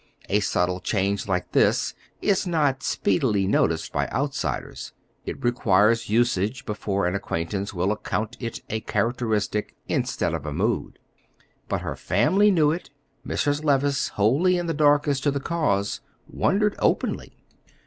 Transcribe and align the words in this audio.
A 0.29 0.39
subtile 0.39 0.79
change 0.79 1.27
like 1.27 1.51
this 1.51 1.93
is 2.23 2.47
not 2.47 2.81
speedily 2.81 3.45
noticed 3.45 3.93
by 3.93 4.07
outsiders; 4.07 4.93
it 5.27 5.43
requires 5.43 6.09
usage 6.09 6.65
before 6.65 7.05
an 7.05 7.13
acquaintance 7.13 7.71
will 7.71 7.91
account 7.91 8.35
it 8.39 8.63
a 8.67 8.79
characteristic 8.79 9.75
instead 9.87 10.33
of 10.33 10.43
a 10.47 10.51
mood. 10.53 10.97
But 11.69 11.81
her 11.81 11.95
family 11.95 12.49
knew 12.49 12.71
it. 12.71 12.89
Mrs. 13.23 13.63
Levice, 13.63 14.07
wholly 14.09 14.57
in 14.57 14.65
the 14.65 14.73
dark 14.73 15.07
as 15.07 15.21
to 15.21 15.29
the 15.29 15.39
cause, 15.39 16.01
wondered 16.27 16.73
openly. 16.79 17.37